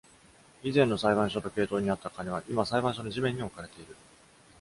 [0.63, 3.95] 以前の裁判所時計塔にあった鐘は今、裁判所の地面に置かれている。